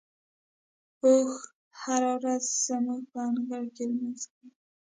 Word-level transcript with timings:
اوښ 1.05 1.31
هره 1.81 2.11
ورځ 2.19 2.43
زموږ 2.65 3.01
په 3.11 3.19
انګړ 3.27 3.63
کې 3.75 3.83
لمونځ 3.89 4.21
کوي. 4.31 4.49